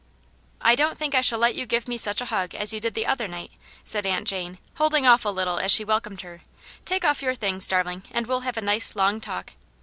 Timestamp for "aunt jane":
4.07-4.57